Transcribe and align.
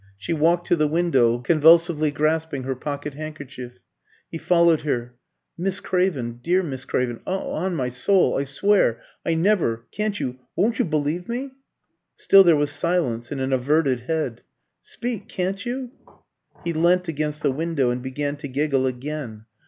She 0.17 0.33
walked 0.33 0.65
to 0.65 0.75
the 0.75 0.87
window, 0.87 1.37
convulsively 1.37 2.09
grasping 2.09 2.63
her 2.63 2.75
pocket 2.75 3.13
handkerchief. 3.13 3.77
He 4.31 4.39
followed 4.39 4.81
her. 4.81 5.13
"Miss 5.59 5.79
Craven 5.79 6.39
dear 6.41 6.63
Miss 6.63 6.85
Craven 6.85 7.19
on 7.27 7.75
my 7.75 7.89
soul 7.89 8.35
I 8.39 8.45
swear 8.45 8.99
I 9.23 9.35
never 9.35 9.85
Can't 9.91 10.19
you 10.19 10.39
won't 10.55 10.79
you 10.79 10.85
believe 10.85 11.29
me?" 11.29 11.51
Still 12.15 12.43
there 12.43 12.55
was 12.55 12.71
silence 12.71 13.31
and 13.31 13.39
an 13.39 13.53
averted 13.53 13.99
head. 13.99 14.41
"Speak, 14.81 15.27
can't 15.29 15.63
you!" 15.67 15.91
He 16.63 16.73
leant 16.73 17.07
against 17.07 17.43
the 17.43 17.51
window 17.51 17.91
and 17.91 18.01
began 18.01 18.35
to 18.37 18.47
giggle 18.47 18.87
again. 18.87 19.45